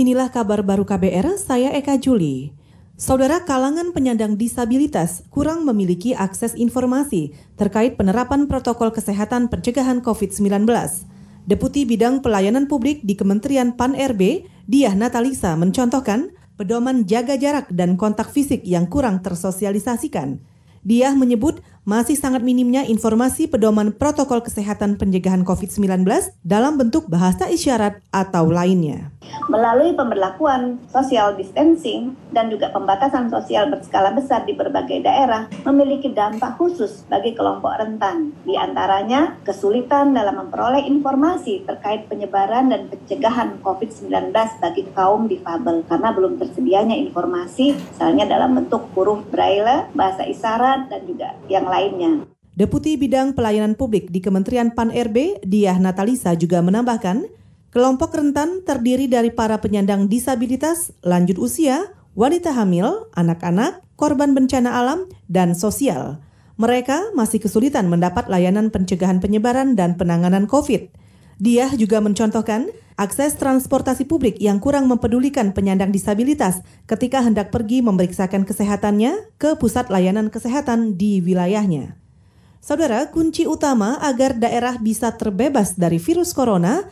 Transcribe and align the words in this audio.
Inilah 0.00 0.32
kabar 0.32 0.64
baru 0.64 0.88
KBR, 0.88 1.36
saya 1.36 1.76
Eka 1.76 2.00
Juli. 2.00 2.56
Saudara 2.96 3.44
kalangan 3.44 3.92
penyandang 3.92 4.40
disabilitas 4.40 5.20
kurang 5.28 5.68
memiliki 5.68 6.16
akses 6.16 6.56
informasi 6.56 7.36
terkait 7.60 8.00
penerapan 8.00 8.48
protokol 8.48 8.96
kesehatan 8.96 9.52
pencegahan 9.52 10.00
COVID-19. 10.00 10.64
Deputi 11.44 11.84
Bidang 11.84 12.24
Pelayanan 12.24 12.64
Publik 12.64 13.04
di 13.04 13.12
Kementerian 13.12 13.76
PAN-RB, 13.76 14.48
Diah 14.64 14.96
Natalisa 14.96 15.52
mencontohkan 15.60 16.32
pedoman 16.56 17.04
jaga 17.04 17.36
jarak 17.36 17.68
dan 17.68 18.00
kontak 18.00 18.32
fisik 18.32 18.64
yang 18.64 18.88
kurang 18.88 19.20
tersosialisasikan. 19.20 20.40
Dia 20.80 21.12
menyebut 21.12 21.60
masih 21.88 22.14
sangat 22.14 22.44
minimnya 22.44 22.84
informasi 22.84 23.48
pedoman 23.48 23.90
protokol 23.90 24.44
kesehatan 24.44 25.00
pencegahan 25.00 25.42
COVID-19 25.48 26.04
dalam 26.44 26.76
bentuk 26.76 27.08
bahasa 27.08 27.48
isyarat 27.48 28.04
atau 28.12 28.52
lainnya. 28.52 29.10
Melalui 29.46 29.94
pemberlakuan 29.94 30.78
social 30.90 31.38
distancing 31.38 32.18
dan 32.34 32.50
juga 32.50 32.70
pembatasan 32.74 33.30
sosial 33.30 33.70
berskala 33.70 34.10
besar 34.14 34.42
di 34.42 34.54
berbagai 34.54 35.02
daerah 35.06 35.46
memiliki 35.66 36.10
dampak 36.10 36.58
khusus 36.58 37.06
bagi 37.06 37.34
kelompok 37.34 37.78
rentan. 37.78 38.34
Di 38.42 38.58
antaranya 38.58 39.38
kesulitan 39.46 40.14
dalam 40.14 40.46
memperoleh 40.46 40.82
informasi 40.82 41.62
terkait 41.66 42.10
penyebaran 42.10 42.74
dan 42.74 42.90
pencegahan 42.90 43.58
COVID-19 43.62 44.34
bagi 44.34 44.82
kaum 44.94 45.30
difabel 45.30 45.86
karena 45.86 46.10
belum 46.10 46.38
tersedianya 46.38 46.96
informasi 46.98 47.78
misalnya 47.78 48.26
dalam 48.26 48.58
bentuk 48.58 48.82
huruf 48.98 49.22
braille, 49.30 49.86
bahasa 49.94 50.26
isyarat, 50.26 50.90
dan 50.90 51.06
juga 51.06 51.38
yang 51.46 51.69
lainnya. 51.70 52.26
Deputi 52.58 52.98
Bidang 52.98 53.38
Pelayanan 53.38 53.78
Publik 53.78 54.10
di 54.10 54.18
Kementerian 54.18 54.74
PAN-RB, 54.74 55.46
Diah 55.46 55.78
Natalisa 55.78 56.34
juga 56.34 56.58
menambahkan, 56.60 57.24
kelompok 57.70 58.10
rentan 58.18 58.66
terdiri 58.66 59.06
dari 59.06 59.30
para 59.30 59.62
penyandang 59.62 60.10
disabilitas, 60.10 60.90
lanjut 61.06 61.38
usia, 61.38 61.94
wanita 62.18 62.50
hamil, 62.50 63.06
anak-anak, 63.14 63.86
korban 63.94 64.34
bencana 64.34 64.76
alam, 64.82 65.06
dan 65.30 65.54
sosial. 65.54 66.18
Mereka 66.60 67.16
masih 67.16 67.40
kesulitan 67.40 67.88
mendapat 67.88 68.28
layanan 68.28 68.68
pencegahan 68.68 69.22
penyebaran 69.22 69.78
dan 69.78 69.96
penanganan 69.96 70.44
COVID. 70.44 70.92
Dia 71.40 71.72
juga 71.72 72.04
mencontohkan 72.04 72.68
akses 72.98 73.38
transportasi 73.38 74.06
publik 74.06 74.40
yang 74.42 74.58
kurang 74.58 74.88
mempedulikan 74.88 75.50
penyandang 75.50 75.90
disabilitas 75.90 76.64
ketika 76.88 77.20
hendak 77.22 77.54
pergi 77.54 77.82
memeriksakan 77.82 78.46
kesehatannya 78.46 79.36
ke 79.36 79.58
pusat 79.58 79.90
layanan 79.90 80.30
kesehatan 80.30 80.96
di 80.96 81.20
wilayahnya. 81.20 82.00
Saudara, 82.60 83.08
kunci 83.08 83.48
utama 83.48 83.96
agar 84.04 84.36
daerah 84.36 84.76
bisa 84.76 85.16
terbebas 85.16 85.80
dari 85.80 85.96
virus 85.96 86.36
corona 86.36 86.84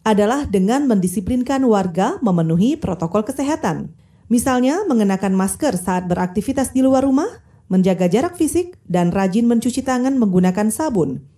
adalah 0.00 0.48
dengan 0.48 0.88
mendisiplinkan 0.88 1.60
warga 1.68 2.16
memenuhi 2.24 2.80
protokol 2.80 3.22
kesehatan. 3.22 3.92
Misalnya 4.32 4.82
mengenakan 4.88 5.36
masker 5.36 5.76
saat 5.76 6.08
beraktivitas 6.08 6.72
di 6.72 6.80
luar 6.80 7.04
rumah, 7.04 7.28
menjaga 7.68 8.08
jarak 8.08 8.34
fisik, 8.34 8.80
dan 8.88 9.12
rajin 9.12 9.44
mencuci 9.44 9.84
tangan 9.84 10.16
menggunakan 10.16 10.72
sabun. 10.72 11.29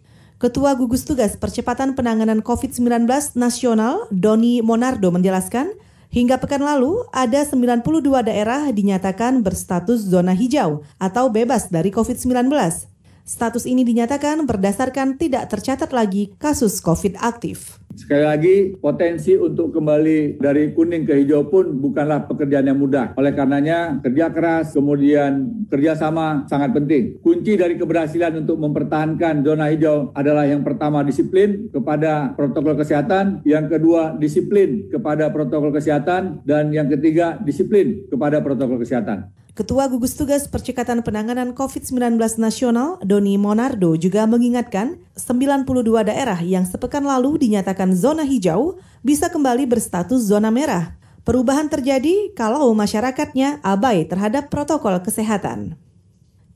Ketua 0.42 0.74
Gugus 0.74 1.06
Tugas 1.06 1.38
Percepatan 1.38 1.94
Penanganan 1.94 2.42
COVID-19 2.42 3.06
Nasional, 3.38 4.10
Doni 4.10 4.58
Monardo 4.58 5.14
menjelaskan, 5.14 5.70
hingga 6.10 6.42
pekan 6.42 6.66
lalu 6.66 7.06
ada 7.14 7.46
92 7.46 7.86
daerah 8.26 8.66
dinyatakan 8.74 9.46
berstatus 9.46 10.02
zona 10.02 10.34
hijau 10.34 10.82
atau 10.98 11.30
bebas 11.30 11.70
dari 11.70 11.94
COVID-19. 11.94 12.50
Status 13.22 13.70
ini 13.70 13.86
dinyatakan 13.86 14.42
berdasarkan 14.42 15.14
tidak 15.14 15.46
tercatat 15.46 15.94
lagi 15.94 16.34
kasus 16.42 16.82
COVID 16.82 17.22
aktif. 17.22 17.78
Sekali 17.92 18.24
lagi, 18.24 18.56
potensi 18.80 19.36
untuk 19.36 19.72
kembali 19.76 20.40
dari 20.40 20.72
kuning 20.72 21.04
ke 21.04 21.12
hijau 21.22 21.48
pun 21.48 21.76
bukanlah 21.76 22.24
pekerjaan 22.24 22.68
yang 22.68 22.80
mudah. 22.80 23.12
Oleh 23.20 23.36
karenanya, 23.36 24.00
kerja 24.00 24.32
keras, 24.32 24.72
kemudian 24.72 25.66
kerjasama 25.68 26.48
sangat 26.48 26.72
penting. 26.72 27.20
Kunci 27.20 27.60
dari 27.60 27.76
keberhasilan 27.76 28.44
untuk 28.44 28.56
mempertahankan 28.60 29.44
zona 29.44 29.68
hijau 29.68 30.10
adalah 30.16 30.48
yang 30.48 30.64
pertama 30.64 31.04
disiplin 31.04 31.68
kepada 31.68 32.32
protokol 32.32 32.80
kesehatan, 32.80 33.44
yang 33.44 33.68
kedua 33.68 34.16
disiplin 34.16 34.88
kepada 34.88 35.28
protokol 35.28 35.72
kesehatan, 35.72 36.40
dan 36.48 36.72
yang 36.72 36.88
ketiga 36.88 37.36
disiplin 37.44 38.08
kepada 38.08 38.40
protokol 38.40 38.80
kesehatan. 38.80 39.41
Ketua 39.52 39.84
Gugus 39.84 40.16
Tugas 40.16 40.48
Percekatan 40.48 41.04
Penanganan 41.04 41.52
COVID-19 41.52 42.16
Nasional, 42.40 42.96
Doni 43.04 43.36
Monardo, 43.36 43.92
juga 44.00 44.24
mengingatkan 44.24 44.96
92 45.12 46.08
daerah 46.08 46.40
yang 46.40 46.64
sepekan 46.64 47.04
lalu 47.04 47.36
dinyatakan 47.36 47.92
zona 47.92 48.24
hijau 48.24 48.80
bisa 49.04 49.28
kembali 49.28 49.68
berstatus 49.68 50.24
zona 50.24 50.48
merah. 50.48 50.96
Perubahan 51.28 51.68
terjadi 51.68 52.32
kalau 52.32 52.72
masyarakatnya 52.72 53.60
abai 53.60 54.08
terhadap 54.08 54.48
protokol 54.48 54.96
kesehatan. 55.04 55.76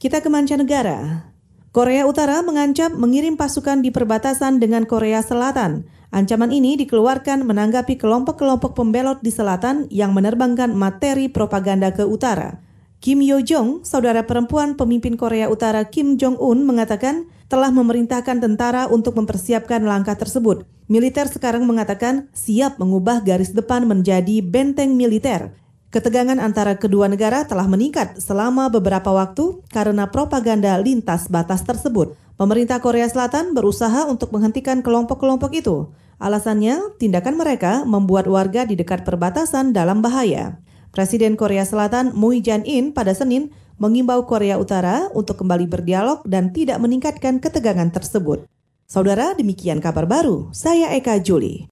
Kita 0.01 0.25
ke 0.25 0.33
mancanegara. 0.33 1.29
Korea 1.77 2.09
Utara 2.09 2.41
mengancam 2.41 2.97
mengirim 2.97 3.37
pasukan 3.37 3.85
di 3.85 3.93
perbatasan 3.93 4.57
dengan 4.57 4.89
Korea 4.89 5.21
Selatan. 5.21 5.85
Ancaman 6.17 6.49
ini 6.49 6.81
dikeluarkan 6.81 7.45
menanggapi 7.45 8.01
kelompok-kelompok 8.01 8.73
pembelot 8.73 9.21
di 9.21 9.29
selatan 9.29 9.85
yang 9.93 10.17
menerbangkan 10.17 10.73
materi 10.73 11.29
propaganda 11.29 11.93
ke 11.93 12.01
utara. 12.01 12.65
Kim 12.97 13.21
Yo 13.21 13.45
Jong, 13.45 13.85
saudara 13.85 14.25
perempuan 14.25 14.73
pemimpin 14.73 15.21
Korea 15.21 15.53
Utara 15.53 15.85
Kim 15.93 16.17
Jong 16.17 16.41
Un 16.41 16.65
mengatakan 16.65 17.29
telah 17.47 17.69
memerintahkan 17.69 18.41
tentara 18.41 18.89
untuk 18.89 19.21
mempersiapkan 19.21 19.85
langkah 19.85 20.17
tersebut. 20.17 20.65
Militer 20.89 21.29
sekarang 21.29 21.69
mengatakan 21.69 22.33
siap 22.33 22.81
mengubah 22.81 23.21
garis 23.21 23.53
depan 23.53 23.85
menjadi 23.85 24.41
benteng 24.41 24.97
militer. 24.97 25.53
Ketegangan 25.93 26.41
antara 26.41 26.81
kedua 26.81 27.07
negara 27.07 27.45
telah 27.45 27.69
meningkat 27.69 28.17
selama 28.17 28.73
beberapa 28.73 29.13
waktu 29.13 29.61
karena 29.69 30.09
propaganda 30.09 30.75
lintas 30.81 31.29
batas 31.29 31.63
tersebut. 31.69 32.17
Pemerintah 32.41 32.81
Korea 32.81 33.09
Selatan 33.09 33.53
berusaha 33.53 34.09
untuk 34.09 34.33
menghentikan 34.33 34.81
kelompok-kelompok 34.81 35.53
itu. 35.53 35.93
Alasannya, 36.17 36.97
tindakan 36.97 37.37
mereka 37.37 37.85
membuat 37.85 38.25
warga 38.25 38.65
di 38.65 38.73
dekat 38.73 39.05
perbatasan 39.05 39.77
dalam 39.77 40.01
bahaya. 40.01 40.65
Presiden 40.97 41.37
Korea 41.37 41.61
Selatan 41.69 42.17
Moon 42.17 42.41
Jae-in 42.41 42.97
pada 42.97 43.13
Senin 43.13 43.53
mengimbau 43.77 44.25
Korea 44.25 44.57
Utara 44.57 45.13
untuk 45.13 45.45
kembali 45.45 45.69
berdialog 45.69 46.25
dan 46.25 46.57
tidak 46.57 46.81
meningkatkan 46.81 47.37
ketegangan 47.37 47.93
tersebut. 47.93 48.49
Saudara, 48.89 49.37
demikian 49.37 49.85
kabar 49.85 50.09
baru. 50.09 50.49
Saya 50.57 50.97
Eka 50.97 51.21
Juli. 51.21 51.69